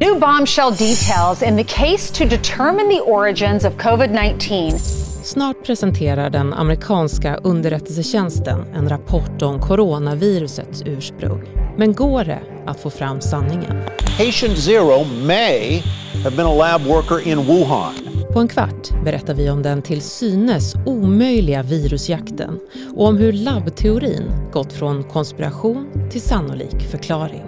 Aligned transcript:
New 0.00 0.20
bombshell 0.20 0.70
details 0.70 1.42
in 1.42 1.56
the 1.56 1.64
case 1.64 2.12
to 2.18 2.24
determine 2.24 2.88
the 2.88 3.00
origins 3.00 3.64
of 3.64 3.72
COVID-19. 3.74 4.78
Snart 5.24 5.64
presenterar 5.64 6.30
den 6.30 6.52
amerikanska 6.52 7.36
underrättelsetjänsten 7.36 8.64
en 8.74 8.88
rapport 8.88 9.42
om 9.42 9.60
coronavirusets 9.60 10.82
ursprung. 10.86 11.42
Men 11.76 11.92
går 11.92 12.24
det 12.24 12.40
att 12.66 12.80
få 12.80 12.90
fram 12.90 13.20
sanningen? 13.20 13.82
Patient 14.18 14.58
zero 14.58 15.04
may 15.04 15.82
have 16.24 16.36
been 16.36 16.46
a 16.46 16.54
lab 16.54 16.82
worker 16.82 17.28
in 17.28 17.46
Wuhan. 17.46 17.94
På 18.32 18.40
en 18.40 18.48
kvart 18.48 19.04
berättar 19.04 19.34
vi 19.34 19.50
om 19.50 19.62
den 19.62 19.82
till 19.82 20.02
synes 20.02 20.74
omöjliga 20.86 21.62
virusjakten 21.62 22.60
och 22.96 23.06
om 23.06 23.18
hur 23.18 23.32
labbteorin 23.32 24.32
gått 24.52 24.72
från 24.72 25.04
konspiration 25.04 25.86
till 26.10 26.20
sannolik 26.20 26.82
förklaring. 26.90 27.44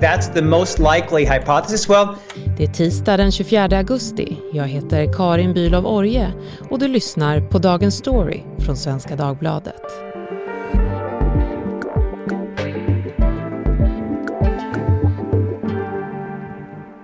That's 0.00 0.32
the 0.34 0.42
most 0.42 0.78
likely 0.78 1.24
hypothesis. 1.24 1.88
Well, 1.88 2.08
Det 2.56 2.64
är 2.64 2.68
tisdag 2.68 3.16
den 3.16 3.32
24 3.32 3.78
augusti. 3.78 4.36
Jag 4.52 4.64
heter 4.64 5.12
Karin 5.12 5.54
Bülow 5.54 5.86
Orje 5.86 6.32
och 6.70 6.78
du 6.78 6.88
lyssnar 6.88 7.40
på 7.40 7.58
Dagens 7.58 7.94
Story 7.94 8.42
från 8.58 8.76
Svenska 8.76 9.16
Dagbladet. 9.16 9.82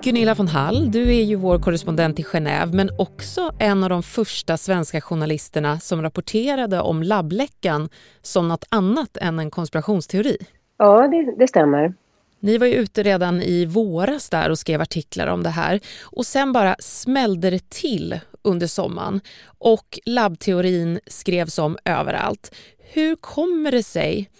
Gunilla 0.03 0.35
von 0.35 0.49
Hall, 0.49 0.91
du 0.91 1.09
är 1.09 1.23
ju 1.23 1.37
vår 1.37 1.59
korrespondent 1.59 2.21
i 2.21 2.23
Genève 2.23 2.73
men 2.73 2.91
också 2.99 3.51
en 3.59 3.85
av 3.85 3.91
de 3.91 4.03
första 4.03 4.57
svenska 4.57 5.01
journalisterna 5.01 5.81
som 5.81 6.03
rapporterade 6.03 6.81
om 6.81 7.03
labbläckan 7.03 7.89
som 8.23 8.49
något 8.49 8.65
annat 8.69 9.17
än 9.17 9.39
en 9.39 9.51
konspirationsteori. 9.51 10.37
Ja, 10.79 11.09
det, 11.09 11.35
det 11.39 11.49
stämmer. 11.49 11.95
Ni 12.43 12.59
var 12.59 12.67
ju 12.67 12.75
ute 12.75 13.03
redan 13.03 13.43
i 13.43 13.67
våras 13.67 14.31
där 14.31 14.51
och 14.51 14.59
skrev 14.59 14.81
artiklar 14.81 15.27
om 15.27 15.43
det 15.43 15.51
här 15.51 15.81
och 16.03 16.27
sen 16.27 16.53
bara 16.53 16.77
smällde 16.79 17.51
det 17.51 17.71
till 17.71 18.21
under 18.43 18.67
sommaren 18.67 19.21
och 19.59 19.99
labbteorin 20.07 21.01
skrevs 21.07 21.59
om 21.59 21.79
överallt. 21.85 22.55
Hur 22.93 23.17
kommer 23.17 23.71
det 23.71 23.83
sig 23.83 24.31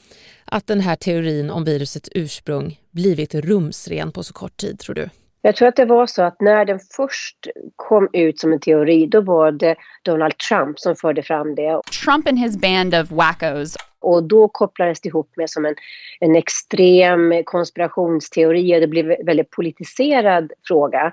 att 0.45 0.67
den 0.67 0.81
här 0.81 0.97
teorin 0.97 1.51
om 1.51 1.65
virusets 1.65 2.09
ursprung 2.13 2.81
blivit 2.91 3.35
rumsren 3.35 4.13
på 4.13 4.23
så 4.23 4.33
kort 4.33 4.57
tid 4.57 4.79
tror 4.79 4.95
du? 4.95 5.09
Jag 5.43 5.57
tror 5.57 5.69
att 5.69 5.77
det 5.77 5.85
var 5.85 6.07
så 6.07 6.23
att 6.23 6.41
när 6.41 6.65
den 6.65 6.81
först 6.97 7.37
kom 7.77 8.09
ut 8.13 8.41
som 8.41 8.53
en 8.53 8.61
teori, 8.61 9.07
då 9.07 9.21
var 9.21 9.53
det 9.53 9.77
Donald 10.03 10.39
Trump 10.39 10.81
som 10.81 10.97
förde 10.97 11.23
fram 11.23 11.55
det. 11.55 11.81
Trump 12.05 12.29
and 12.29 12.39
his 12.39 12.57
band 12.57 12.95
of 12.95 13.11
wackos 13.11 13.77
och 14.03 14.23
då 14.23 14.49
kopplades 14.49 15.01
det 15.01 15.09
ihop 15.09 15.31
med 15.37 15.51
som 15.51 15.67
en, 15.67 15.75
en 16.21 16.37
extrem 16.37 17.43
konspirationsteori 17.45 18.77
och 18.77 18.81
det 18.81 18.87
blev 18.87 19.11
en 19.11 19.27
väldigt 19.27 19.51
politiserad 19.51 20.53
fråga. 20.69 21.13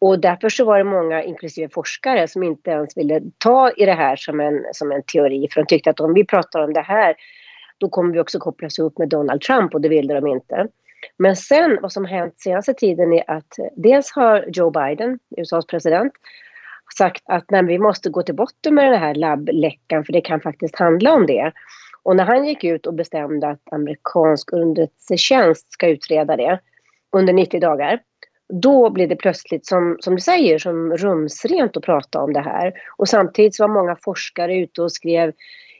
Och 0.00 0.20
därför 0.20 0.48
så 0.48 0.64
var 0.64 0.78
det 0.78 0.84
många, 0.84 1.22
inklusive 1.22 1.68
forskare, 1.68 2.28
som 2.28 2.42
inte 2.42 2.70
ens 2.70 2.96
ville 2.96 3.20
ta 3.38 3.70
i 3.70 3.86
det 3.86 3.92
här 3.92 4.16
som 4.16 4.40
en, 4.40 4.64
som 4.72 4.92
en 4.92 5.02
teori. 5.02 5.48
För 5.50 5.60
de 5.60 5.66
tyckte 5.66 5.90
att 5.90 6.00
om 6.00 6.14
vi 6.14 6.24
pratar 6.24 6.60
om 6.60 6.72
det 6.72 6.80
här, 6.80 7.14
då 7.78 7.88
kommer 7.88 8.12
vi 8.12 8.20
också 8.20 8.38
kopplas 8.38 8.78
ihop 8.78 8.98
med 8.98 9.08
Donald 9.08 9.40
Trump 9.40 9.74
och 9.74 9.80
det 9.80 9.88
ville 9.88 10.14
de 10.14 10.26
inte. 10.26 10.66
Men 11.16 11.36
sen, 11.36 11.78
vad 11.82 11.92
som 11.92 12.04
hänt 12.04 12.40
senaste 12.40 12.74
tiden 12.74 13.12
är 13.12 13.30
att 13.30 13.54
dels 13.76 14.12
har 14.12 14.44
Joe 14.48 14.70
Biden, 14.70 15.18
USAs 15.36 15.66
president, 15.66 16.12
sagt 16.98 17.22
att 17.26 17.50
nej, 17.50 17.64
vi 17.64 17.78
måste 17.78 18.10
gå 18.10 18.22
till 18.22 18.34
botten 18.34 18.74
med 18.74 18.92
den 18.92 19.00
här 19.00 19.14
labbläckan 19.14 20.04
för 20.04 20.12
det 20.12 20.20
kan 20.20 20.40
faktiskt 20.40 20.76
handla 20.76 21.12
om 21.12 21.26
det. 21.26 21.52
Och 22.02 22.16
när 22.16 22.24
han 22.24 22.46
gick 22.46 22.64
ut 22.64 22.86
och 22.86 22.94
bestämde 22.94 23.48
att 23.48 23.72
amerikansk 23.72 24.52
underrättelsetjänst 24.52 25.72
ska 25.72 25.88
utreda 25.88 26.36
det 26.36 26.60
under 27.12 27.32
90 27.32 27.60
dagar, 27.60 28.00
då 28.52 28.90
blev 28.90 29.08
det 29.08 29.16
plötsligt, 29.16 29.66
som, 29.66 29.96
som 30.00 30.14
du 30.14 30.20
säger, 30.20 30.58
som 30.58 30.96
rumsrent 30.96 31.76
att 31.76 31.82
prata 31.82 32.20
om 32.20 32.32
det 32.32 32.40
här. 32.40 32.72
Och 32.96 33.08
samtidigt 33.08 33.54
så 33.54 33.62
var 33.62 33.74
många 33.74 33.96
forskare 33.96 34.56
ute 34.56 34.82
och 34.82 34.92
skrev 34.92 35.32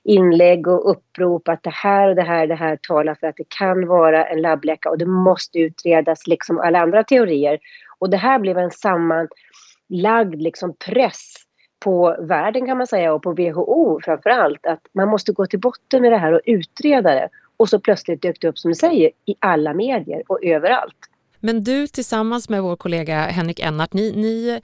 inlägg 0.04 0.66
och 0.66 0.90
upprop 0.90 1.48
att 1.48 1.62
det 1.62 1.70
här 1.70 2.08
och 2.08 2.14
det 2.14 2.22
här 2.22 2.46
det 2.46 2.54
här 2.54 2.78
talar 2.82 3.14
för 3.14 3.26
att 3.26 3.36
det 3.36 3.48
kan 3.48 3.86
vara 3.86 4.26
en 4.26 4.42
labbläcka 4.42 4.90
och 4.90 4.98
det 4.98 5.06
måste 5.06 5.58
utredas 5.58 6.26
liksom 6.26 6.58
alla 6.58 6.80
andra 6.80 7.04
teorier. 7.04 7.58
Och 7.98 8.10
det 8.10 8.16
här 8.16 8.38
blev 8.38 8.58
en 8.58 8.70
sammanlagd 8.70 10.42
liksom 10.42 10.76
press 10.86 11.34
på 11.80 12.16
världen 12.20 12.66
kan 12.66 12.78
man 12.78 12.86
säga 12.86 13.14
och 13.14 13.22
på 13.22 13.32
WHO 13.32 14.00
framför 14.04 14.30
allt 14.30 14.66
att 14.66 14.80
man 14.92 15.08
måste 15.08 15.32
gå 15.32 15.46
till 15.46 15.60
botten 15.60 16.02
med 16.02 16.12
det 16.12 16.18
här 16.18 16.32
och 16.32 16.40
utreda 16.44 17.14
det. 17.14 17.28
Och 17.56 17.68
så 17.68 17.80
plötsligt 17.80 18.22
dök 18.22 18.40
det 18.40 18.48
upp 18.48 18.58
som 18.58 18.70
du 18.70 18.74
säger 18.74 19.10
i 19.26 19.34
alla 19.38 19.74
medier 19.74 20.22
och 20.28 20.44
överallt. 20.44 20.96
Men 21.40 21.64
du 21.64 21.86
tillsammans 21.86 22.48
med 22.48 22.62
vår 22.62 22.76
kollega 22.76 23.16
Henrik 23.16 23.60
Ennart, 23.60 23.92
ni, 23.92 24.12
ni 24.16 24.60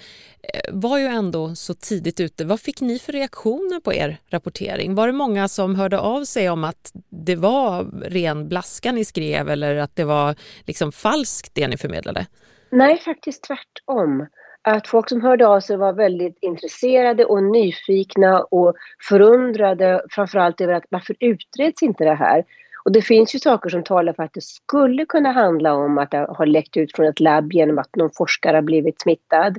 var 0.73 0.99
ju 0.99 1.05
ändå 1.05 1.55
så 1.55 1.75
tidigt 1.75 2.21
ute. 2.21 2.45
Vad 2.45 2.61
fick 2.61 2.81
ni 2.81 2.99
för 2.99 3.13
reaktioner 3.13 3.81
på 3.81 3.95
er 3.95 4.17
rapportering? 4.31 4.95
Var 4.95 5.07
det 5.07 5.13
många 5.13 5.49
som 5.49 5.75
hörde 5.75 5.99
av 5.99 6.25
sig 6.25 6.51
om 6.51 6.65
att 6.65 6.93
det 7.09 7.37
var 7.37 7.85
ren 8.03 8.49
blaska 8.49 8.93
ni 8.93 9.05
skrev 9.05 9.49
eller 9.49 9.77
att 9.77 9.97
det 9.97 10.05
var 10.05 10.35
liksom 10.67 10.93
falskt 10.93 11.55
det 11.55 11.69
ni 11.69 11.77
förmedlade? 11.77 12.27
Nej, 12.71 12.99
faktiskt 12.99 13.45
tvärtom. 13.45 14.27
Att 14.69 14.89
folk 14.89 15.09
som 15.09 15.21
hörde 15.21 15.47
av 15.47 15.61
sig 15.61 15.77
var 15.77 15.93
väldigt 15.93 16.39
intresserade 16.41 17.25
och 17.25 17.43
nyfikna 17.43 18.43
och 18.43 18.75
förundrade 19.09 20.03
framförallt 20.11 20.61
över 20.61 20.75
att 20.75 20.85
varför 20.91 21.17
utreds 21.21 21.83
inte 21.83 22.05
det 22.05 22.15
här? 22.15 22.45
Och 22.85 22.93
det 22.93 23.03
finns 23.03 23.35
ju 23.35 23.39
saker 23.39 23.69
som 23.69 23.85
talar 23.85 24.13
för 24.13 24.23
att 24.23 24.35
det 24.35 24.43
skulle 24.43 25.07
kunna 25.07 25.33
handla 25.33 25.75
om 25.75 25.99
att 25.99 26.11
det 26.11 26.27
har 26.29 26.47
läckt 26.47 26.77
ut 26.77 26.97
från 26.97 27.07
ett 27.07 27.21
labb 27.21 27.53
genom 27.53 27.79
att 27.79 27.97
någon 27.97 28.11
forskare 28.11 28.57
har 28.57 28.63
blivit 28.63 29.01
smittad. 29.01 29.59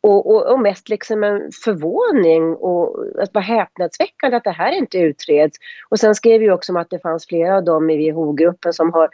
Och, 0.00 0.30
och, 0.30 0.52
och 0.52 0.60
mest 0.60 0.88
liksom 0.88 1.24
en 1.24 1.52
förvåning 1.64 2.54
och 2.54 3.04
att 3.22 3.34
vara 3.34 3.44
häpnadsväckande 3.44 4.36
att 4.36 4.44
det 4.44 4.50
här 4.50 4.72
inte 4.72 4.98
utreds. 4.98 5.58
Och 5.88 5.98
sen 5.98 6.14
skrev 6.14 6.40
vi 6.40 6.50
också 6.50 6.72
om 6.72 6.76
att 6.76 6.90
det 6.90 7.02
fanns 7.02 7.26
flera 7.26 7.56
av 7.56 7.64
dem 7.64 7.90
i 7.90 8.12
WHO-gruppen 8.12 8.72
som 8.72 8.92
har 8.92 9.08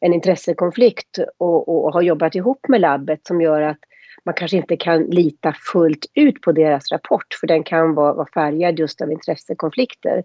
en 0.00 0.12
intressekonflikt 0.12 1.18
och, 1.38 1.68
och 1.68 1.92
har 1.92 2.02
jobbat 2.02 2.34
ihop 2.34 2.68
med 2.68 2.80
labbet 2.80 3.26
som 3.26 3.40
gör 3.40 3.62
att 3.62 3.78
man 4.26 4.34
kanske 4.34 4.56
inte 4.56 4.76
kan 4.76 5.02
lita 5.02 5.54
fullt 5.72 6.06
ut 6.14 6.40
på 6.40 6.52
deras 6.52 6.92
rapport 6.92 7.34
för 7.40 7.46
den 7.46 7.64
kan 7.64 7.94
vara, 7.94 8.12
vara 8.12 8.28
färgad 8.34 8.78
just 8.78 9.00
av 9.00 9.12
intressekonflikter. 9.12 10.22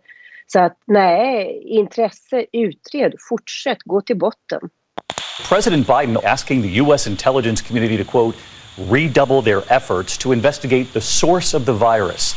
Så 0.47 0.59
att 0.59 0.77
nej, 0.87 1.61
intresse, 1.65 2.45
utred, 2.53 3.13
fortsätt, 3.29 3.77
gå 3.85 4.01
till 4.01 4.17
botten. 4.17 4.59
President 5.49 5.87
Biden 5.87 6.17
asking 6.23 6.61
the 6.61 6.81
U.S. 6.81 7.07
intelligence 7.07 7.67
community 7.67 8.03
to, 8.03 8.11
quote, 8.11 8.37
redouble 8.91 9.41
their 9.41 9.61
efforts 9.77 10.17
to 10.17 10.33
investigate 10.33 10.85
the 10.93 11.01
source 11.01 11.57
of 11.57 11.65
the 11.65 11.73
virus. 11.73 12.35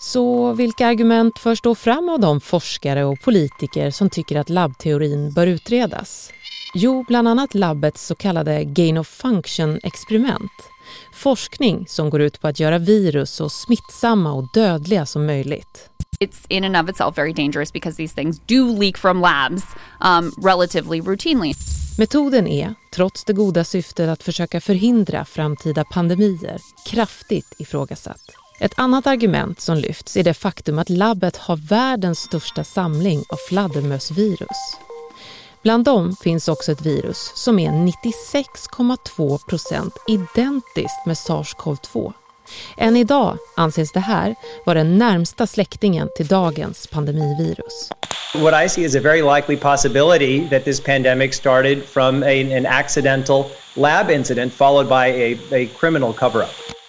Så 0.00 0.52
vilka 0.52 0.86
argument 0.86 1.38
förs 1.38 1.60
då 1.60 1.74
fram 1.74 2.08
av 2.08 2.20
de 2.20 2.40
forskare 2.40 3.04
och 3.04 3.20
politiker 3.20 3.90
som 3.90 4.10
tycker 4.10 4.36
att 4.36 4.48
labbteorin 4.48 5.32
bör 5.32 5.46
utredas? 5.46 6.32
Jo, 6.74 7.04
bland 7.08 7.28
annat 7.28 7.54
labbets 7.54 8.06
så 8.06 8.14
kallade 8.14 8.64
gain 8.64 8.98
of 8.98 9.08
function-experiment. 9.08 10.50
Forskning 11.14 11.86
som 11.88 12.10
går 12.10 12.20
ut 12.20 12.40
på 12.40 12.48
att 12.48 12.60
göra 12.60 12.78
virus 12.78 13.30
så 13.30 13.48
smittsamma 13.48 14.32
och 14.32 14.48
dödliga 14.54 15.06
som 15.06 15.26
möjligt. 15.26 15.88
it's 16.22 16.46
in 16.48 16.64
and 16.64 16.76
of 16.76 16.90
itself 16.90 17.16
very 17.16 17.32
dangerous 17.32 17.72
because 17.72 17.96
these 17.96 18.14
things 18.14 18.40
do 18.46 18.80
leak 18.80 18.98
from 18.98 19.20
labs 19.20 19.64
um, 20.00 20.32
relatively 20.42 21.00
routinely. 21.00 21.54
Metoden 21.98 22.46
är, 22.46 22.74
trots 22.94 23.24
det 23.24 23.32
goda 23.32 23.64
syftet 23.64 24.08
att 24.08 24.22
försöka 24.22 24.60
förhindra 24.60 25.24
framtida 25.24 25.84
pandemier, 25.84 26.58
kraftigt 26.86 27.54
ifrågasatt. 27.58 28.30
Ett 28.60 28.78
annat 28.78 29.06
argument 29.06 29.60
som 29.60 29.76
lyfts 29.76 30.16
är 30.16 30.24
det 30.24 30.34
faktum 30.34 30.78
att 30.78 30.90
labbet 30.90 31.36
har 31.36 31.56
världens 31.56 32.18
största 32.18 32.64
samling 32.64 33.18
av 33.28 33.36
fladdermösvirus. 33.48 34.76
Bland 35.62 35.84
dem 35.84 36.16
finns 36.22 36.48
också 36.48 36.72
ett 36.72 36.86
virus 36.86 37.32
som 37.34 37.58
är 37.58 37.70
96,2 37.70 39.38
procent 39.48 39.98
identiskt 40.08 41.06
med 41.06 41.18
sars-cov-2. 41.18 42.12
Än 42.76 42.96
idag 42.96 43.38
anses 43.56 43.92
det 43.92 44.00
här 44.00 44.34
vara 44.66 44.78
den 44.78 44.98
närmsta 44.98 45.46
släktingen 45.46 46.08
till 46.16 46.26
dagens 46.26 46.86
pandemivirus. 46.86 47.88
what 48.34 48.54
I 48.54 48.68
see 48.68 48.84
is 48.84 48.94
a 48.94 49.00
very 49.00 49.22
likely 49.22 49.56
possibility 49.56 50.48
that 50.48 50.64
this 50.64 50.80
pandemic 50.80 51.34
started 51.34 51.84
from 51.84 52.22
a, 52.22 52.56
an 52.56 52.66
accidental 52.66 53.50
lab 53.76 54.10
incident 54.10 54.52
followed 54.52 54.88
by 54.88 55.06
a, 55.08 55.38
a 55.52 55.66
criminal 55.66 56.12
cover-up. 56.12 56.81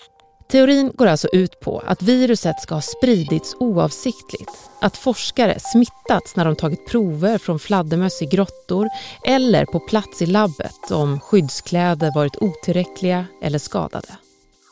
Teorin 0.48 0.92
går 0.96 1.08
alltså 1.08 1.28
ut 1.34 1.60
på 1.60 1.80
att 1.86 2.02
viruset 2.02 2.60
ska 2.60 2.76
ha 2.76 2.82
spridits 2.82 3.56
oavsiktligt. 3.60 4.52
Att 4.82 4.98
forskare 4.98 5.60
smittats 5.60 6.36
när 6.36 6.46
de 6.46 6.56
tagit 6.56 6.88
prover 6.88 7.38
från 7.38 7.60
fladdermöss 7.60 8.22
i 8.22 8.26
grottor 8.26 8.88
eller 9.28 9.66
på 9.66 9.80
plats 9.80 10.22
i 10.22 10.26
labbet 10.26 10.92
om 10.92 11.20
skyddskläder 11.20 12.12
varit 12.16 12.38
otillräckliga 12.42 13.26
eller 13.42 13.60
skadade. 13.60 14.08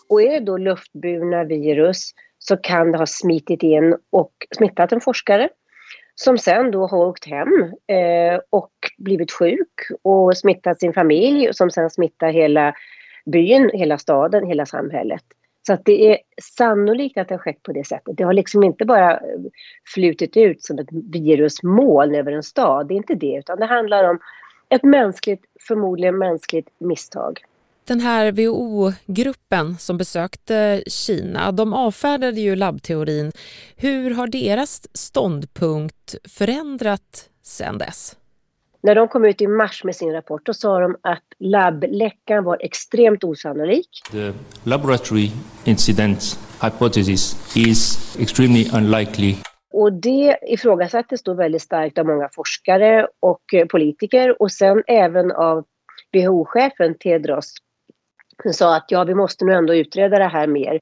Och 0.09 0.21
är 0.21 0.31
det 0.31 0.45
då 0.45 0.57
luftburna 0.57 1.44
virus 1.44 2.12
så 2.39 2.57
kan 2.57 2.91
det 2.91 2.97
ha 2.97 3.06
smitit 3.06 3.63
in 3.63 3.95
och 4.12 4.31
smittat 4.57 4.91
en 4.91 5.01
forskare 5.01 5.50
som 6.15 6.38
sen 6.38 6.71
då 6.71 6.88
har 6.88 6.97
åkt 6.97 7.25
hem 7.25 7.63
eh, 7.88 8.39
och 8.50 8.71
blivit 8.97 9.31
sjuk 9.31 9.74
och 10.01 10.38
smittat 10.38 10.79
sin 10.79 10.94
familj 10.94 11.53
som 11.53 11.71
sen 11.71 11.89
smittar 11.89 12.29
hela 12.29 12.74
byn, 13.25 13.71
hela 13.74 13.97
staden, 13.97 14.47
hela 14.47 14.65
samhället. 14.65 15.24
Så 15.68 15.74
att 15.74 15.86
det 15.86 16.12
är 16.12 16.18
sannolikt 16.42 17.18
att 17.18 17.28
det 17.28 17.34
har 17.34 17.40
skett 17.40 17.63
på 17.63 17.72
det 17.72 17.88
sättet. 17.88 18.18
Det 18.18 18.24
har 18.24 18.34
liksom 18.34 18.63
inte 18.63 18.86
bara 18.86 19.12
eh, 19.12 19.19
flutit 19.94 20.38
ut 20.38 20.63
som 20.63 20.80
ett 20.80 20.88
virusmoln 20.92 22.16
över 22.16 22.31
en 22.31 22.44
stad. 22.44 22.88
Det 22.88 22.94
är 22.94 22.96
inte 22.96 23.16
det, 23.16 23.36
utan 23.40 23.60
det 23.60 23.66
handlar 23.66 24.10
om 24.10 24.19
ett 24.69 24.84
mänskligt, 24.84 25.46
förmodligen 25.68 26.18
mänskligt 26.18 26.68
misstag. 26.78 27.40
Den 27.88 28.00
här 28.00 28.31
WHO-gruppen 28.31 29.78
som 29.78 29.98
besökte 29.98 30.84
Kina, 30.88 31.52
de 31.52 31.74
avfärdade 31.74 32.42
ju 32.42 32.56
labbteorin. 32.56 33.31
Hur 33.75 34.12
har 34.12 34.28
deras 34.28 34.98
ståndpunkt 34.98 36.16
förändrat 36.24 37.30
sedan 37.44 37.78
dess? 37.78 38.16
När 38.83 38.95
de 38.95 39.07
kom 39.07 39.25
ut 39.25 39.42
i 39.42 39.48
mars 39.48 39.83
med 39.83 39.95
sin 39.95 40.12
rapport 40.12 40.45
då 40.45 40.54
sa 40.54 40.80
de 40.80 40.95
att 41.01 41.24
labbläckan 41.39 42.44
var 42.44 42.57
extremt 42.60 43.24
osannolik. 43.24 43.89
The 44.12 44.33
laboratory 44.63 45.31
incident 45.66 46.39
hypothesis 46.63 47.56
is 47.57 48.16
extremely 48.19 48.66
unlikely. 48.75 49.36
Och 49.74 49.94
det 49.94 50.38
ifrågasattes 50.42 51.24
då 51.24 51.33
väldigt 51.33 51.62
starkt 51.62 51.98
av 51.98 52.06
många 52.06 52.30
forskare 52.33 53.07
och 53.19 53.42
politiker 53.72 54.42
och 54.42 54.51
sen 54.51 54.84
även 54.88 55.31
av 55.31 55.63
WHO-chefen 56.13 56.95
Tedros 57.00 57.54
som 58.44 58.54
sa 58.54 58.75
att 58.75 58.86
ja, 58.88 59.04
vi 59.04 59.16
måste 59.16 59.45
nu 59.45 59.54
ändå 59.54 59.75
utreda 59.75 60.19
det 60.19 60.27
här 60.27 60.48
mer. 60.48 60.80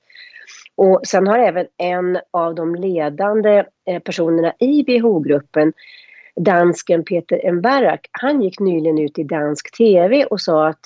Och 0.75 1.02
sen 1.04 1.28
har 1.28 1.40
även 1.40 1.68
en 1.78 2.19
av 2.31 2.56
de 2.56 2.75
ledande 2.75 3.63
eh, 3.90 4.00
personerna 4.00 4.54
i 4.60 4.84
WHO-gruppen, 4.84 5.74
dansken 6.36 7.04
Peter 7.04 7.52
Mbarak, 7.52 8.08
han 8.12 8.42
gick 8.42 8.60
nyligen 8.60 9.00
ut 9.00 9.20
i 9.20 9.24
dansk 9.24 9.78
tv 9.78 10.26
och 10.26 10.42
sa 10.42 10.68
att, 10.68 10.80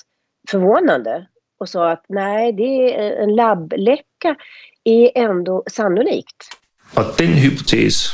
förvånande, 0.49 1.27
och 1.59 1.69
sa 1.69 1.91
att 1.91 2.05
nej, 2.09 2.53
det 2.53 2.99
är 2.99 3.23
en 3.23 3.35
labbläcka 3.35 4.35
är 4.83 5.11
ändå 5.15 5.63
sannolikt. 5.67 6.37
Och 6.95 7.03
den 7.17 7.27
hypotes 7.27 8.09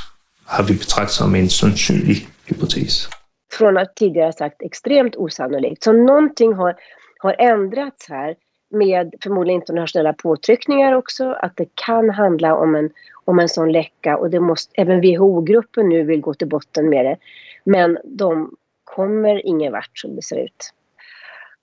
har 0.46 0.64
vi 0.64 0.74
betraktat 0.74 1.12
som 1.12 1.36
en 1.36 1.50
sannolik 1.50 2.28
hypotes. 2.46 3.08
Från 3.52 3.78
att 3.78 3.96
tidigare 3.96 4.34
sagt 4.34 4.62
extremt 4.62 5.16
osannolikt. 5.16 5.84
Så 5.84 5.92
någonting 5.92 6.54
har, 6.54 6.76
har 7.20 7.36
ändrats 7.40 8.10
här 8.10 8.36
med 8.72 9.14
förmodligen 9.24 9.62
internationella 9.62 10.14
påtryckningar 10.14 10.94
också, 10.94 11.32
att 11.32 11.58
det 11.58 11.68
kan 11.74 12.10
handla 12.10 12.56
om 12.56 12.76
en, 12.76 12.90
om 13.30 13.40
en 13.40 13.50
sån 13.50 13.72
läcka 13.72 14.18
och 14.18 14.30
det 14.30 14.40
måste, 14.40 14.82
även 14.82 15.02
WHO-gruppen 15.02 15.90
nu 15.90 16.04
vill 16.04 16.22
gå 16.22 16.34
till 16.34 16.48
botten 16.48 16.90
med 16.90 17.06
det. 17.06 17.18
Men 17.64 17.98
de 18.04 18.56
kommer 18.84 19.46
ingen 19.46 19.72
vart 19.72 19.98
som 19.98 20.16
det 20.16 20.22
ser 20.22 20.44
ut. 20.44 20.74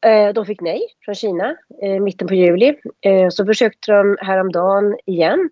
Eh, 0.07 0.33
de 0.33 0.47
fick 0.47 0.61
nej 0.61 0.81
från 1.05 1.15
Kina 1.15 1.57
i 1.83 2.01
mitten 2.01 2.29
på 2.29 2.35
juli. 2.35 2.77
Eh, 3.01 3.29
så 3.29 3.47
försökte 3.47 3.93
de 3.93 4.17
häromdagen 4.21 4.97
igen 5.07 5.51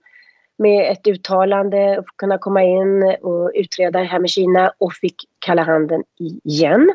med 0.57 0.93
ett 0.93 1.07
uttalande 1.07 1.99
och 1.99 2.07
kunna 2.17 2.39
komma 2.39 2.63
in 2.63 3.03
och 3.23 3.51
utreda 3.55 3.99
det 3.99 4.05
här 4.05 4.19
med 4.19 4.31
Kina 4.31 4.73
och 4.79 4.93
fick 4.93 5.17
kalla 5.39 5.63
handen 5.63 6.05
igen. 6.45 6.95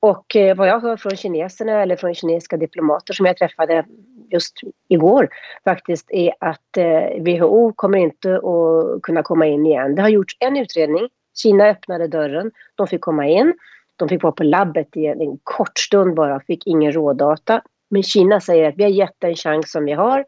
Och 0.00 0.36
vad 0.56 0.68
jag 0.68 0.80
hör 0.80 0.96
från 0.96 1.16
kineserna 1.16 1.82
eller 1.82 1.96
från 1.96 2.14
kinesiska 2.14 2.56
diplomater 2.56 3.14
som 3.14 3.26
jag 3.26 3.36
träffade 3.36 3.84
just 4.32 4.60
igår 4.88 5.28
faktiskt 5.64 6.10
är 6.10 6.32
att 6.40 6.76
eh, 6.76 7.22
WHO 7.22 7.72
kommer 7.72 7.98
inte 7.98 8.36
att 8.36 9.02
kunna 9.02 9.22
komma 9.22 9.46
in 9.46 9.66
igen. 9.66 9.94
Det 9.94 10.02
har 10.02 10.08
gjorts 10.08 10.36
en 10.40 10.56
utredning. 10.56 11.08
Kina 11.34 11.64
öppnade 11.64 12.08
dörren. 12.08 12.50
De 12.74 12.86
fick 12.86 13.00
komma 13.00 13.26
in. 13.26 13.54
De 13.96 14.08
fick 14.08 14.22
vara 14.22 14.32
på 14.32 14.44
labbet 14.44 14.96
i 14.96 15.06
en 15.06 15.38
kort 15.42 15.78
stund 15.78 16.14
bara, 16.14 16.40
fick 16.40 16.66
ingen 16.66 16.92
rådata. 16.92 17.62
Men 17.90 18.02
Kina 18.02 18.40
säger 18.40 18.68
att 18.68 18.74
vi 18.76 18.82
har 18.82 18.90
gett 18.90 19.16
den 19.18 19.34
chans 19.34 19.72
som 19.72 19.84
vi 19.84 19.92
har. 19.92 20.24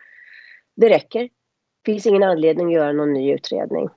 Det 0.77 0.89
räcker. 0.89 1.23
Det 1.23 1.93
finns 1.93 2.07
ingen 2.07 2.23
anledning 2.23 2.67
att 2.67 2.73
göra 2.73 2.93
någon 2.93 3.12
ny 3.12 3.33
utredning. 3.33 3.89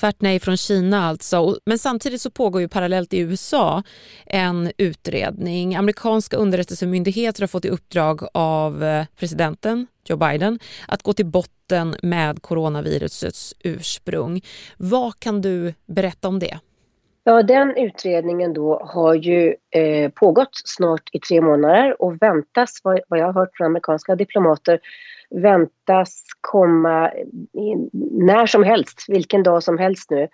Tvärt 0.00 0.20
nej 0.20 0.40
från 0.40 0.56
Kina 0.56 1.08
alltså. 1.08 1.56
Men 1.66 1.78
samtidigt 1.78 2.20
så 2.20 2.30
pågår 2.30 2.60
ju 2.60 2.68
parallellt 2.68 3.14
i 3.14 3.18
USA 3.18 3.82
en 4.26 4.72
utredning. 4.76 5.76
Amerikanska 5.76 6.36
underrättelsemyndigheter 6.36 7.42
har 7.42 7.46
fått 7.46 7.64
i 7.64 7.68
uppdrag 7.68 8.20
av 8.34 8.84
eh, 8.84 9.04
presidenten 9.16 9.86
Joe 10.04 10.16
Biden 10.16 10.58
att 10.88 11.02
gå 11.02 11.12
till 11.12 11.26
botten 11.26 11.96
med 12.02 12.42
coronavirusets 12.42 13.54
ursprung. 13.64 14.40
Vad 14.76 15.20
kan 15.20 15.40
du 15.40 15.74
berätta 15.86 16.28
om 16.28 16.38
det? 16.38 16.58
Ja, 17.24 17.42
den 17.42 17.76
utredningen 17.76 18.52
då 18.52 18.82
har 18.84 19.14
ju 19.14 19.54
eh, 19.70 20.10
pågått 20.10 20.60
snart 20.64 21.08
i 21.12 21.18
tre 21.20 21.40
månader 21.40 22.02
och 22.02 22.22
väntas, 22.22 22.80
vad, 22.84 23.00
vad 23.08 23.20
jag 23.20 23.26
har 23.26 23.32
hört 23.32 23.50
från 23.56 23.66
amerikanska 23.66 24.16
diplomater, 24.16 24.80
väntas 25.30 26.22
komma 26.40 27.12
när 28.12 28.46
som 28.46 28.62
helst, 28.62 29.04
vilken 29.08 29.42
dag 29.42 29.62
som 29.62 29.78
helst 29.78 30.10
nu. 30.10 30.28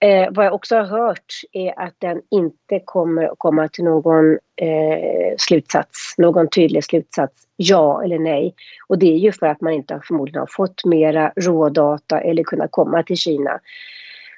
Eh, 0.00 0.28
vad 0.30 0.46
jag 0.46 0.54
också 0.54 0.76
har 0.76 0.84
hört 0.84 1.32
är 1.52 1.80
att 1.80 1.94
den 1.98 2.22
inte 2.30 2.80
kommer 2.84 3.24
att 3.24 3.38
komma 3.38 3.68
till 3.68 3.84
någon 3.84 4.32
eh, 4.56 5.34
slutsats, 5.38 6.14
någon 6.18 6.48
tydlig 6.48 6.84
slutsats, 6.84 7.46
ja 7.56 8.04
eller 8.04 8.18
nej. 8.18 8.54
Och 8.88 8.98
det 8.98 9.12
är 9.14 9.18
ju 9.18 9.32
för 9.32 9.46
att 9.46 9.60
man 9.60 9.72
inte 9.72 10.00
förmodligen 10.04 10.40
har 10.40 10.48
fått 10.50 10.84
mera 10.84 11.32
rådata 11.36 12.20
eller 12.20 12.42
kunnat 12.42 12.70
komma 12.70 13.02
till 13.02 13.16
Kina. 13.16 13.60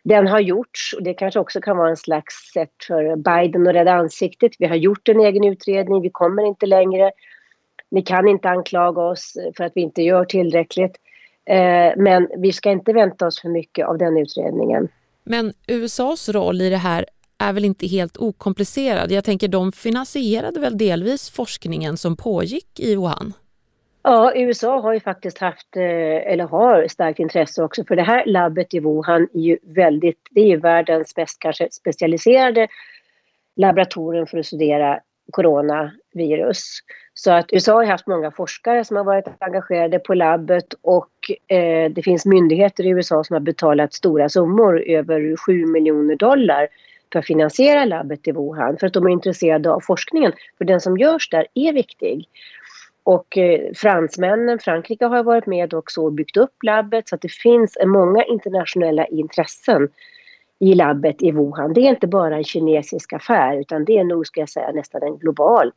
Den 0.04 0.26
har 0.26 0.40
gjorts 0.40 0.94
och 0.96 1.02
det 1.02 1.14
kanske 1.14 1.40
också 1.40 1.60
kan 1.60 1.76
vara 1.76 1.90
en 1.90 1.96
slags 1.96 2.34
sätt 2.52 2.74
för 2.86 3.16
Biden 3.16 3.66
att 3.66 3.74
rädda 3.74 3.92
ansiktet. 3.92 4.52
Vi 4.58 4.66
har 4.66 4.76
gjort 4.76 5.08
en 5.08 5.20
egen 5.20 5.44
utredning, 5.44 6.02
vi 6.02 6.10
kommer 6.10 6.46
inte 6.46 6.66
längre 6.66 7.12
ni 7.90 8.02
kan 8.02 8.28
inte 8.28 8.48
anklaga 8.48 9.02
oss 9.02 9.36
för 9.56 9.64
att 9.64 9.72
vi 9.74 9.80
inte 9.80 10.02
gör 10.02 10.24
tillräckligt. 10.24 10.96
Eh, 11.46 11.92
men 11.96 12.28
vi 12.36 12.52
ska 12.52 12.70
inte 12.70 12.92
vänta 12.92 13.26
oss 13.26 13.40
för 13.40 13.48
mycket 13.48 13.86
av 13.86 13.98
den 13.98 14.16
utredningen. 14.16 14.88
Men 15.24 15.52
USAs 15.66 16.28
roll 16.28 16.60
i 16.60 16.70
det 16.70 16.76
här 16.76 17.06
är 17.38 17.52
väl 17.52 17.64
inte 17.64 17.86
helt 17.86 18.16
okomplicerad? 18.16 19.12
Jag 19.12 19.24
tänker 19.24 19.48
de 19.48 19.72
finansierade 19.72 20.60
väl 20.60 20.78
delvis 20.78 21.30
forskningen 21.30 21.96
som 21.96 22.16
pågick 22.16 22.80
i 22.80 22.94
Wuhan? 22.96 23.32
Ja, 24.02 24.32
USA 24.34 24.80
har 24.80 24.92
ju 24.92 25.00
faktiskt 25.00 25.38
haft, 25.38 25.76
eh, 25.76 26.32
eller 26.32 26.44
har 26.44 26.88
starkt 26.88 27.18
intresse 27.18 27.62
också 27.62 27.84
för 27.84 27.96
det 27.96 28.02
här 28.02 28.26
labbet 28.26 28.74
i 28.74 28.80
Wuhan 28.80 29.28
är 29.34 29.40
ju 29.40 29.58
väldigt, 29.62 30.18
det 30.30 30.40
är 30.40 30.46
ju 30.46 30.56
världens 30.56 31.16
mest 31.16 31.38
kanske 31.38 31.68
specialiserade 31.70 32.68
laboratorium 33.56 34.26
för 34.26 34.38
att 34.38 34.46
studera 34.46 35.00
coronavirus. 35.30 36.78
Så 37.20 37.30
att 37.30 37.52
USA 37.52 37.72
har 37.72 37.84
haft 37.84 38.06
många 38.06 38.30
forskare 38.30 38.84
som 38.84 38.96
har 38.96 39.04
varit 39.04 39.24
engagerade 39.38 39.98
på 39.98 40.14
labbet 40.14 40.74
och 40.82 41.10
eh, 41.48 41.90
det 41.90 42.02
finns 42.02 42.26
myndigheter 42.26 42.86
i 42.86 42.88
USA 42.88 43.24
som 43.24 43.34
har 43.34 43.40
betalat 43.40 43.94
stora 43.94 44.28
summor, 44.28 44.80
över 44.80 45.36
7 45.36 45.66
miljoner 45.66 46.16
dollar 46.16 46.68
för 47.12 47.18
att 47.18 47.26
finansiera 47.26 47.84
labbet 47.84 48.28
i 48.28 48.32
Wuhan 48.32 48.76
för 48.76 48.86
att 48.86 48.92
de 48.92 49.06
är 49.06 49.10
intresserade 49.10 49.70
av 49.70 49.80
forskningen. 49.80 50.32
För 50.58 50.64
den 50.64 50.80
som 50.80 50.98
görs 50.98 51.30
där 51.30 51.46
är 51.54 51.72
viktig. 51.72 52.28
Och 53.02 53.38
eh, 53.38 53.72
fransmännen, 53.74 54.58
Frankrike 54.58 55.06
har 55.06 55.22
varit 55.22 55.46
med 55.46 55.74
också 55.74 56.00
och 56.00 56.12
byggt 56.12 56.36
upp 56.36 56.62
labbet 56.62 57.08
så 57.08 57.14
att 57.14 57.22
det 57.22 57.32
finns 57.32 57.78
många 57.86 58.24
internationella 58.24 59.06
intressen 59.06 59.88
i 60.58 60.74
labbet 60.74 61.22
i 61.22 61.30
Wuhan. 61.30 61.72
Det 61.72 61.80
är 61.80 61.90
inte 61.90 62.06
bara 62.06 62.36
en 62.36 62.44
kinesisk 62.44 63.12
affär 63.12 63.60
utan 63.60 63.84
det 63.84 63.98
är 63.98 64.04
nog, 64.04 64.26
ska 64.26 64.40
jag 64.40 64.48
säga, 64.48 64.72
nästan 64.72 65.02
en 65.02 65.18
global, 65.18 65.72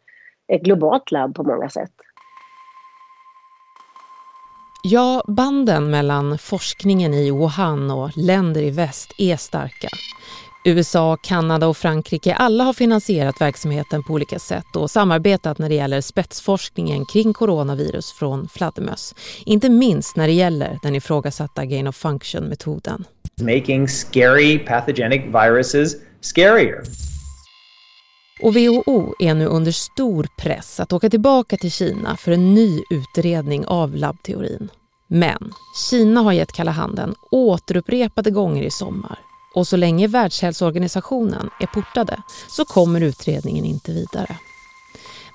ett 0.55 0.61
globalt 0.61 1.11
labb 1.11 1.35
på 1.35 1.43
många 1.43 1.69
sätt. 1.69 1.91
Ja, 4.83 5.23
banden 5.27 5.89
mellan 5.89 6.37
forskningen 6.37 7.13
i 7.13 7.31
Wuhan 7.31 7.91
och 7.91 8.09
länder 8.15 8.61
i 8.61 8.69
väst 8.69 9.13
är 9.17 9.37
starka. 9.37 9.87
USA, 10.63 11.17
Kanada 11.23 11.67
och 11.67 11.77
Frankrike 11.77 12.33
alla 12.33 12.63
har 12.63 12.73
finansierat 12.73 13.41
verksamheten 13.41 14.03
på 14.03 14.13
olika 14.13 14.39
sätt 14.39 14.75
och 14.75 14.91
samarbetat 14.91 15.57
när 15.57 15.69
det 15.69 15.75
gäller 15.75 16.01
spetsforskningen 16.01 17.05
kring 17.05 17.33
coronavirus 17.33 18.11
från 18.11 18.47
fladdermöss. 18.47 19.15
Inte 19.45 19.69
minst 19.69 20.15
när 20.15 20.27
det 20.27 20.33
gäller 20.33 20.79
den 20.83 20.95
ifrågasatta 20.95 21.65
gain 21.65 21.87
of 21.87 21.95
function-metoden. 21.95 23.05
Making 23.41 23.87
scary 23.87 24.59
pathogenic 24.59 25.21
viruses 25.25 25.95
scarier. 26.21 27.10
Och 28.41 28.55
WHO 28.55 29.15
är 29.19 29.33
nu 29.33 29.45
under 29.45 29.71
stor 29.71 30.27
press 30.37 30.79
att 30.79 30.93
åka 30.93 31.09
tillbaka 31.09 31.57
till 31.57 31.71
Kina 31.71 32.17
för 32.17 32.31
en 32.31 32.53
ny 32.53 32.81
utredning 32.89 33.65
av 33.65 33.95
labbteorin. 33.95 34.69
Men 35.07 35.53
Kina 35.89 36.21
har 36.21 36.31
gett 36.31 36.51
kalla 36.51 36.71
handen 36.71 37.15
återupprepade 37.31 38.31
gånger 38.31 38.63
i 38.63 38.71
sommar 38.71 39.19
och 39.55 39.67
så 39.67 39.77
länge 39.77 40.07
Världshälsoorganisationen 40.07 41.49
är 41.59 41.67
portade 41.67 42.21
så 42.49 42.65
kommer 42.65 43.01
utredningen 43.01 43.65
inte 43.65 43.91
vidare. 43.91 44.37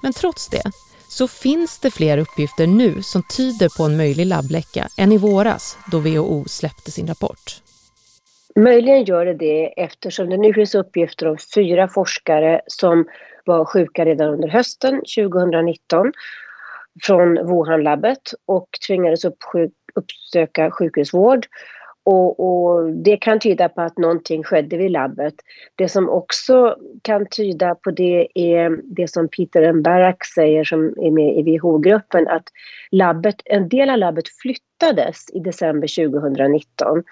Men 0.02 0.12
trots 0.12 0.48
det 0.48 0.70
så 1.08 1.28
finns 1.28 1.78
det 1.78 1.90
fler 1.90 2.18
uppgifter 2.18 2.66
nu 2.66 3.02
som 3.02 3.22
tyder 3.22 3.68
på 3.76 3.84
en 3.84 3.96
möjlig 3.96 4.26
labbläcka 4.26 4.88
än 4.96 5.12
i 5.12 5.18
våras 5.18 5.76
då 5.90 5.98
WHO 5.98 6.44
släppte 6.48 6.90
sin 6.90 7.06
rapport. 7.06 7.62
Möjligen 8.58 9.04
gör 9.04 9.24
det 9.26 9.34
det 9.34 9.82
eftersom 9.82 10.30
det 10.30 10.36
nu 10.36 10.54
finns 10.54 10.74
uppgifter 10.74 11.28
om 11.28 11.36
fyra 11.54 11.88
forskare 11.88 12.60
som 12.66 13.06
var 13.44 13.64
sjuka 13.64 14.04
redan 14.04 14.28
under 14.28 14.48
hösten 14.48 15.02
2019 15.16 16.12
från 17.02 17.38
Wuhan-labbet 17.38 18.34
och 18.46 18.68
tvingades 18.86 19.24
uppsöka 19.94 20.70
sjukhusvård. 20.70 21.46
Och, 22.04 22.40
och, 22.40 22.92
det 22.92 23.16
kan 23.16 23.38
tyda 23.38 23.68
på 23.68 23.80
att 23.80 23.98
någonting 23.98 24.44
skedde 24.44 24.76
vid 24.76 24.90
labbet. 24.90 25.34
Det 25.74 25.88
som 25.88 26.08
också 26.08 26.76
kan 27.02 27.26
tyda 27.30 27.74
på 27.74 27.90
det 27.90 28.28
är 28.34 28.78
det 28.96 29.10
som 29.10 29.28
Peter 29.28 29.72
Mbarak 29.72 30.24
säger 30.24 30.64
som 30.64 30.84
är 30.86 31.10
med 31.10 31.38
i 31.38 31.42
WHO-gruppen 31.42 32.28
att 32.28 32.44
labbet, 32.90 33.36
en 33.44 33.68
del 33.68 33.90
av 33.90 33.98
labbet 33.98 34.28
flyttades 34.28 35.16
i 35.34 35.38
december 35.38 36.10
2019. 36.10 37.02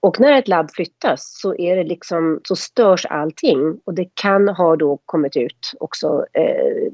Och 0.00 0.20
när 0.20 0.38
ett 0.38 0.48
labb 0.48 0.70
flyttas 0.70 1.38
så, 1.40 1.56
är 1.56 1.76
det 1.76 1.84
liksom, 1.84 2.40
så 2.44 2.56
störs 2.56 3.06
allting 3.06 3.80
och 3.84 3.94
det 3.94 4.08
kan 4.14 4.48
ha 4.48 4.76
då 4.76 4.98
kommit 5.06 5.36
ut 5.36 5.72
också 5.80 6.26
eh, 6.32 6.92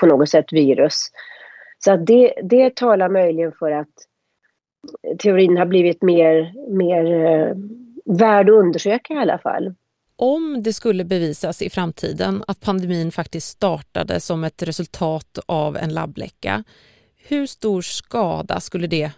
på 0.00 0.06
något 0.06 0.28
sätt 0.28 0.52
virus. 0.52 1.10
Så 1.78 1.92
att 1.92 2.06
det, 2.06 2.32
det 2.42 2.76
talar 2.76 3.08
möjligen 3.08 3.52
för 3.52 3.70
att 3.70 3.88
teorin 5.18 5.56
har 5.56 5.66
blivit 5.66 6.02
mer, 6.02 6.54
mer 6.68 7.26
eh, 7.26 7.56
värd 8.04 8.50
att 8.50 8.54
undersöka 8.54 9.14
i 9.14 9.16
alla 9.16 9.38
fall. 9.38 9.74
Om 10.16 10.62
det 10.62 10.72
skulle 10.72 11.04
bevisas 11.04 11.62
i 11.62 11.70
framtiden 11.70 12.44
att 12.46 12.60
pandemin 12.60 13.12
faktiskt 13.12 13.48
startade 13.48 14.20
som 14.20 14.44
ett 14.44 14.62
resultat 14.62 15.38
av 15.46 15.76
en 15.76 15.94
labbläcka, 15.94 16.64
hur 17.16 17.46
stor 17.46 17.82
skada 17.82 18.60
skulle 18.60 18.86
det 18.86 19.10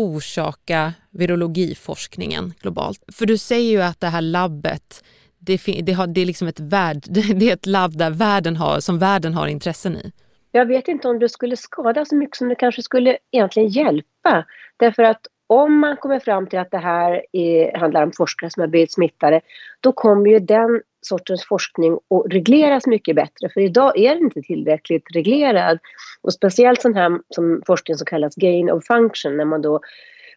orsaka 0.00 0.92
virologiforskningen 1.10 2.54
globalt? 2.60 3.04
För 3.12 3.26
du 3.26 3.38
säger 3.38 3.70
ju 3.70 3.82
att 3.82 4.00
det 4.00 4.06
här 4.06 4.20
labbet, 4.20 5.04
det, 5.38 5.60
det, 5.82 5.92
har, 5.92 6.06
det 6.06 6.20
är 6.20 6.26
liksom 6.26 6.48
ett, 6.48 6.60
värld, 6.60 7.04
det 7.08 7.50
är 7.50 7.52
ett 7.52 7.66
labb 7.66 7.96
där 7.96 8.10
världen 8.10 8.56
har, 8.56 8.80
som 8.80 8.98
världen 8.98 9.34
har 9.34 9.46
intressen 9.46 9.96
i. 9.96 10.12
Jag 10.52 10.66
vet 10.66 10.88
inte 10.88 11.08
om 11.08 11.18
det 11.18 11.28
skulle 11.28 11.56
skada 11.56 12.04
så 12.04 12.16
mycket 12.16 12.36
som 12.36 12.48
det 12.48 12.54
kanske 12.54 12.82
skulle 12.82 13.18
egentligen 13.30 13.68
hjälpa. 13.68 14.44
Därför 14.76 15.02
att 15.02 15.20
om 15.50 15.78
man 15.78 15.96
kommer 15.96 16.18
fram 16.18 16.46
till 16.46 16.58
att 16.58 16.70
det 16.70 16.78
här 16.78 17.24
är, 17.32 17.78
handlar 17.78 18.02
om 18.02 18.12
forskare 18.12 18.50
som 18.50 18.60
har 18.60 18.68
blivit 18.68 18.92
smittade, 18.92 19.40
då 19.80 19.92
kommer 19.92 20.30
ju 20.30 20.38
den 20.38 20.82
sortens 21.00 21.44
forskning 21.44 21.92
att 21.92 22.32
regleras 22.32 22.86
mycket 22.86 23.16
bättre. 23.16 23.48
För 23.54 23.60
idag 23.60 23.98
är 23.98 24.14
den 24.14 24.24
inte 24.24 24.42
tillräckligt 24.42 25.04
reglerad. 25.14 25.78
Och 26.22 26.32
speciellt 26.32 26.82
sån 26.82 26.94
här 26.94 27.18
som 27.28 27.62
forskning 27.66 27.96
som 27.96 28.04
kallas 28.04 28.34
gain 28.34 28.70
of 28.70 28.84
function, 28.84 29.36
när 29.36 29.44
man 29.44 29.62
då 29.62 29.80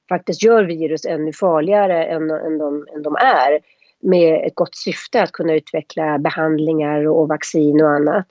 faktiskt 0.09 0.43
gör 0.43 0.63
virus 0.63 1.05
ännu 1.05 1.33
farligare 1.33 2.05
än, 2.05 2.31
än, 2.31 2.57
de, 2.57 2.87
än 2.95 3.03
de 3.03 3.15
är 3.15 3.59
med 4.01 4.47
ett 4.47 4.55
gott 4.55 4.75
syfte 4.75 5.23
att 5.23 5.31
kunna 5.31 5.53
utveckla 5.53 6.19
behandlingar 6.19 7.07
och 7.07 7.27
vaccin 7.27 7.81
och 7.81 7.89
annat. 7.89 8.25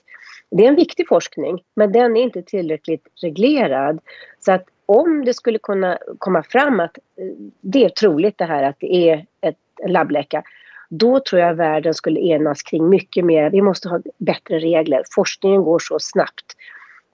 Det 0.50 0.64
är 0.64 0.68
en 0.68 0.76
viktig 0.76 1.08
forskning, 1.08 1.62
men 1.76 1.92
den 1.92 2.16
är 2.16 2.22
inte 2.22 2.42
tillräckligt 2.42 3.06
reglerad. 3.22 4.00
Så 4.40 4.52
att 4.52 4.64
om 4.86 5.24
det 5.24 5.34
skulle 5.34 5.58
kunna 5.58 5.98
komma 6.18 6.42
fram 6.42 6.80
att 6.80 6.98
eh, 6.98 7.24
det 7.60 7.84
är 7.84 7.88
troligt 7.88 8.38
det 8.38 8.44
här 8.44 8.62
att 8.62 8.76
det 8.80 9.10
är 9.10 9.26
ett, 9.40 9.56
en 9.82 9.92
labbläcka, 9.92 10.42
då 10.88 11.20
tror 11.20 11.42
jag 11.42 11.54
världen 11.54 11.94
skulle 11.94 12.20
enas 12.20 12.62
kring 12.62 12.88
mycket 12.88 13.24
mer. 13.24 13.50
Vi 13.50 13.62
måste 13.62 13.88
ha 13.88 14.00
bättre 14.18 14.58
regler. 14.58 15.02
Forskningen 15.14 15.62
går 15.62 15.78
så 15.78 15.98
snabbt 16.00 16.56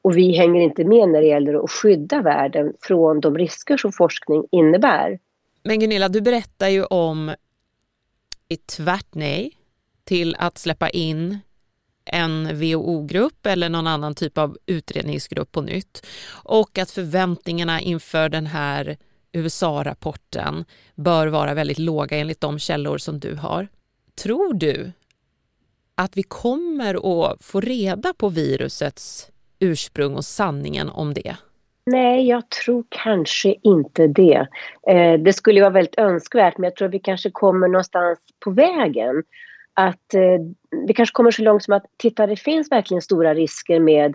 och 0.02 0.16
vi 0.16 0.32
hänger 0.32 0.60
inte 0.60 0.84
med 0.84 1.08
när 1.08 1.20
det 1.20 1.26
gäller 1.26 1.64
att 1.64 1.70
skydda 1.70 2.22
världen 2.22 2.72
från 2.80 3.20
de 3.20 3.38
risker 3.38 3.76
som 3.76 3.92
forskning 3.92 4.44
innebär. 4.50 5.18
Men 5.62 5.80
Gunilla, 5.80 6.08
du 6.08 6.20
berättar 6.20 6.68
ju 6.68 6.84
om 6.84 7.28
ett 8.48 8.66
tvärt 8.66 9.14
nej 9.14 9.52
till 10.04 10.36
att 10.38 10.58
släppa 10.58 10.88
in 10.88 11.38
en 12.12 12.58
WHO-grupp 12.58 13.46
eller 13.46 13.68
någon 13.68 13.86
annan 13.86 14.14
typ 14.14 14.38
av 14.38 14.58
utredningsgrupp 14.66 15.52
på 15.52 15.60
nytt 15.60 16.06
och 16.44 16.78
att 16.78 16.90
förväntningarna 16.90 17.80
inför 17.80 18.28
den 18.28 18.46
här 18.46 18.96
USA-rapporten 19.32 20.64
bör 20.94 21.26
vara 21.26 21.54
väldigt 21.54 21.78
låga 21.78 22.16
enligt 22.16 22.40
de 22.40 22.58
källor 22.58 22.98
som 22.98 23.20
du 23.20 23.34
har. 23.34 23.68
Tror 24.22 24.54
du 24.54 24.92
att 25.94 26.16
vi 26.16 26.22
kommer 26.22 26.94
att 26.94 27.44
få 27.44 27.60
reda 27.60 28.14
på 28.14 28.28
virusets 28.28 29.30
ursprung 29.58 30.14
och 30.14 30.24
sanningen 30.24 30.88
om 30.88 31.14
det? 31.14 31.36
Nej, 31.86 32.28
jag 32.28 32.50
tror 32.50 32.84
kanske 32.88 33.54
inte 33.62 34.06
det. 34.06 34.48
Eh, 34.88 35.20
det 35.20 35.32
skulle 35.32 35.60
vara 35.60 35.70
väldigt 35.70 35.98
önskvärt, 35.98 36.58
men 36.58 36.64
jag 36.64 36.76
tror 36.76 36.88
att 36.88 36.94
vi 36.94 36.98
kanske 36.98 37.30
kommer 37.30 37.68
någonstans 37.68 38.18
på 38.44 38.50
vägen 38.50 39.22
att 39.78 40.14
eh, 40.14 40.40
vi 40.86 40.94
kanske 40.94 41.14
kommer 41.14 41.30
så 41.30 41.42
långt 41.42 41.62
som 41.62 41.74
att 41.74 41.84
titta, 41.96 42.26
det 42.26 42.36
finns 42.36 42.70
verkligen 42.70 43.02
stora 43.02 43.34
risker 43.34 43.80
med, 43.80 44.14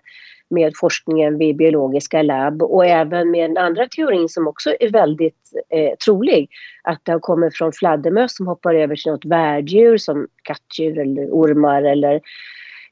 med 0.49 0.73
forskningen 0.75 1.37
vid 1.37 1.57
biologiska 1.57 2.21
labb 2.21 2.63
och 2.63 2.85
även 2.85 3.31
med 3.31 3.49
den 3.49 3.57
andra 3.57 3.87
teorin 3.87 4.29
som 4.29 4.47
också 4.47 4.75
är 4.79 4.89
väldigt 4.89 5.51
eh, 5.69 5.95
trolig, 6.05 6.49
att 6.83 6.99
det 7.03 7.11
har 7.11 7.19
kommit 7.19 7.57
från 7.57 7.71
fladdermöss 7.71 8.35
som 8.35 8.47
hoppar 8.47 8.75
över 8.75 8.95
till 8.95 9.11
något 9.11 9.25
värddjur 9.25 9.97
som 9.97 10.27
kattdjur 10.43 10.99
eller 10.99 11.29
ormar 11.29 11.83
eller, 11.83 12.21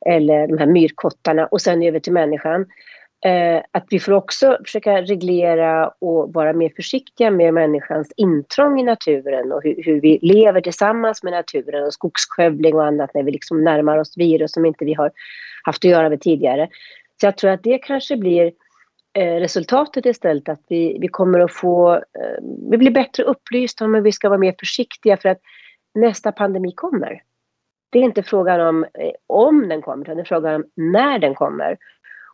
eller 0.06 0.48
de 0.48 0.58
här 0.58 0.68
myrkottarna 0.68 1.46
och 1.46 1.62
sen 1.62 1.84
över 1.84 2.00
till 2.00 2.14
människan. 2.14 2.66
Eh, 3.26 3.62
att 3.72 3.86
vi 3.90 4.00
får 4.00 4.12
också 4.12 4.58
försöka 4.66 5.02
reglera 5.02 5.88
och 5.88 6.34
vara 6.34 6.54
mer 6.54 6.72
försiktiga 6.76 7.32
med 7.32 7.54
människans 7.54 8.12
intrång 8.18 8.80
i 8.80 8.84
naturen 8.84 9.52
och 9.52 9.64
hur, 9.64 9.84
hur, 9.84 10.02
vi 10.02 10.20
lever 10.22 10.62
tillsammans 10.62 11.24
med 11.24 11.34
naturen 11.34 11.84
och 11.84 11.94
skogsskövling 11.94 12.76
och 12.76 12.86
annat 12.86 13.14
när 13.14 13.24
vi 13.24 13.32
liksom 13.32 13.64
närmar 13.64 13.98
oss 13.98 14.18
virus 14.18 14.52
som 14.52 14.66
inte 14.66 14.86
vi 14.86 14.94
har 14.94 15.12
haft 15.64 15.86
att 15.86 15.92
göra 15.92 16.10
med 16.10 16.22
tidigare. 16.22 16.70
Så 17.22 17.26
jag 17.28 17.38
tror 17.38 17.52
att 17.52 17.64
det 17.64 17.78
kanske 17.78 18.18
blir 18.18 18.52
eh, 19.14 19.36
resultatet 19.36 20.06
istället 20.06 20.50
att 20.50 20.62
vi, 20.68 20.98
vi 21.02 21.08
kommer 21.08 21.40
att 21.40 21.54
få, 21.54 21.94
eh, 21.94 22.44
vi 22.72 22.78
blir 22.78 22.92
bättre 22.92 23.24
upplysta 23.24 23.86
om 23.86 23.94
hur 23.94 24.02
vi 24.02 24.12
ska 24.12 24.30
vara 24.30 24.40
mer 24.40 24.56
försiktiga 24.60 25.18
för 25.18 25.30
att 25.30 25.42
nästa 25.96 26.32
pandemi 26.32 26.72
kommer. 26.76 27.22
Det 27.90 28.00
är 28.00 28.04
inte 28.04 28.24
frågan 28.24 28.62
om 28.62 28.84
eh, 28.84 29.12
om 29.28 29.70
den 29.70 29.82
kommer, 29.82 30.06
utan 30.06 30.16
det 30.16 30.24
är 30.24 30.26
frågan 30.26 30.56
om 30.56 30.66
när 30.76 31.20
den 31.20 31.36
kommer. 31.36 31.78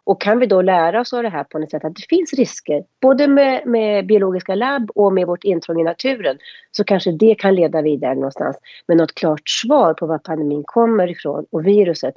Och 0.07 0.21
kan 0.21 0.39
vi 0.39 0.45
då 0.45 0.61
lära 0.61 1.01
oss 1.01 1.13
av 1.13 1.23
det 1.23 1.29
här 1.29 1.43
på 1.43 1.59
något 1.59 1.71
sätt 1.71 1.85
att 1.85 1.95
det 1.95 2.05
finns 2.09 2.33
risker, 2.33 2.83
både 3.01 3.27
med, 3.27 3.65
med 3.65 4.07
biologiska 4.07 4.55
labb 4.55 4.89
och 4.95 5.13
med 5.13 5.27
vårt 5.27 5.43
intrång 5.43 5.81
i 5.81 5.83
naturen, 5.83 6.37
så 6.71 6.83
kanske 6.83 7.11
det 7.11 7.35
kan 7.35 7.55
leda 7.55 7.81
vidare 7.81 8.15
någonstans. 8.15 8.57
Men 8.87 8.97
något 8.97 9.15
klart 9.15 9.49
svar 9.49 9.93
på 9.93 10.05
var 10.05 10.17
pandemin 10.17 10.63
kommer 10.65 11.11
ifrån 11.11 11.45
och 11.51 11.67
viruset, 11.67 12.13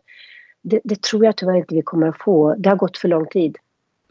det, 0.63 0.81
det 0.85 1.03
tror 1.03 1.25
jag 1.25 1.37
tyvärr 1.37 1.57
inte 1.57 1.75
vi 1.75 1.83
kommer 1.83 2.09
att 2.09 2.19
få. 2.19 2.55
Det 2.59 2.69
har 2.69 2.77
gått 2.77 2.99
för 2.99 3.09
lång 3.09 3.27
tid. 3.27 3.57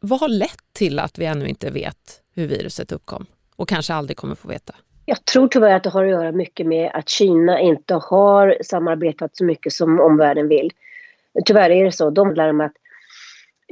Vad 0.01 0.19
har 0.19 0.29
lett 0.29 0.73
till 0.73 0.99
att 0.99 1.19
vi 1.19 1.25
ännu 1.25 1.47
inte 1.47 1.71
vet 1.71 2.21
hur 2.35 2.47
viruset 2.47 2.91
uppkom 2.91 3.25
och 3.55 3.69
kanske 3.69 3.93
aldrig 3.93 4.17
kommer 4.17 4.35
få 4.35 4.47
veta? 4.47 4.75
Jag 5.05 5.25
tror 5.25 5.47
tyvärr 5.47 5.75
att 5.75 5.83
det 5.83 5.89
har 5.89 6.03
att 6.03 6.11
göra 6.11 6.31
mycket 6.31 6.67
med 6.67 6.91
att 6.93 7.09
Kina 7.09 7.59
inte 7.59 7.93
har 7.93 8.57
samarbetat 8.61 9.37
så 9.37 9.45
mycket 9.45 9.73
som 9.73 9.99
omvärlden 9.99 10.47
vill. 10.47 10.71
Tyvärr 11.45 11.69
är 11.69 11.85
det 11.85 11.91
så. 11.91 12.09
De 12.09 12.39
om 12.39 12.61
att 12.61 12.73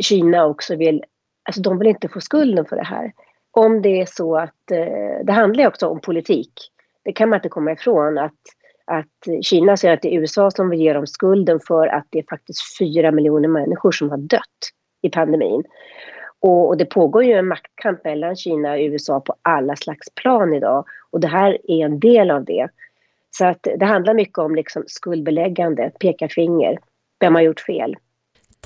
Kina 0.02 0.46
också 0.46 0.76
vill, 0.76 1.04
alltså 1.44 1.62
de 1.62 1.80
vill 1.80 1.88
inte 1.88 2.10
få 2.10 2.22
skulden 2.22 2.66
för 2.66 2.76
det 2.76 2.86
här. 2.86 3.12
Om 3.52 3.82
det 3.82 4.02
är 4.02 4.06
så 4.06 4.38
att, 4.38 4.72
eh, 4.72 5.26
det 5.26 5.32
handlar 5.32 5.64
ju 5.64 5.68
också 5.68 5.88
om 5.88 6.00
politik. 6.00 6.54
Det 7.04 7.12
kan 7.12 7.30
man 7.30 7.38
inte 7.38 7.50
komma 7.50 7.72
ifrån 7.72 8.18
att, 8.18 8.34
att 8.86 9.46
Kina 9.46 9.78
säger 9.78 9.94
att 9.94 10.02
det 10.02 10.16
är 10.16 10.20
USA 10.20 10.52
som 10.52 10.70
vill 10.70 10.82
ge 10.82 10.94
dem 10.94 11.08
skulden 11.08 11.60
för 11.68 11.88
att 11.88 12.08
det 12.10 12.20
är 12.20 12.26
faktiskt 12.30 12.78
fyra 12.80 13.12
miljoner 13.12 13.48
människor 13.50 13.92
som 13.92 14.10
har 14.10 14.18
dött 14.18 14.72
i 15.02 15.10
pandemin. 15.10 15.64
Och, 16.40 16.68
och, 16.68 16.78
det 16.78 16.86
pågår 16.86 17.24
ju 17.24 17.34
en 17.34 17.48
maktkamp 17.48 18.04
mellan 18.04 18.36
Kina 18.36 18.72
och 18.72 18.80
USA 18.80 19.20
på 19.20 19.36
alla 19.42 19.76
slags 19.76 20.08
plan 20.16 20.54
idag. 20.54 20.86
Och 21.10 21.20
det 21.20 21.28
här 21.28 21.58
är 21.64 21.86
en 21.86 22.00
del 22.00 22.32
av 22.32 22.46
det. 22.46 22.68
Så 23.32 23.46
att 23.46 23.68
det 23.78 23.86
handlar 23.86 24.14
mycket 24.14 24.38
om 24.38 24.56
liksom 24.56 24.84
skuldbeläggande, 24.88 25.92
peka 26.00 26.30
finger. 26.30 26.78
Vem 27.20 27.36
har 27.36 27.42
gjort 27.42 27.60
fel? 27.60 27.96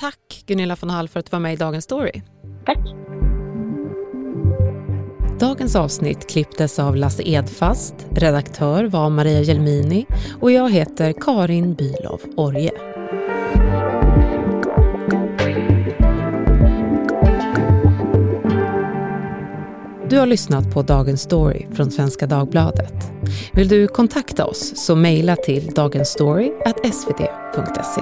Tack 0.01 0.43
Gunilla 0.46 0.75
von 0.81 0.89
Hall 0.89 1.08
för 1.08 1.20
att 1.20 1.25
du 1.25 1.29
var 1.29 1.39
med 1.39 1.53
i 1.53 1.55
Dagens 1.55 1.84
Story. 1.84 2.22
Tack. 2.65 2.77
Dagens 5.39 5.75
avsnitt 5.75 6.29
klipptes 6.29 6.79
av 6.79 6.96
Lasse 6.96 7.24
Edfast, 7.25 7.96
redaktör 8.12 8.84
var 8.84 9.10
Maria 9.10 9.41
Gelmini 9.41 10.05
och 10.41 10.51
jag 10.51 10.72
heter 10.72 11.13
Karin 11.13 11.74
Bylov 11.74 12.22
Orje. 12.38 12.72
Du 20.10 20.20
har 20.20 20.25
lyssnat 20.25 20.74
på 20.74 20.81
Dagens 20.81 21.22
Story 21.22 21.67
från 21.74 21.91
Svenska 21.91 22.27
Dagbladet. 22.27 23.12
Vill 23.53 23.67
du 23.67 23.88
kontakta 23.88 24.46
oss 24.46 24.86
så 24.86 24.96
mejla 24.96 25.36
till 25.36 25.74
dagensstory.svd.se. 25.74 28.01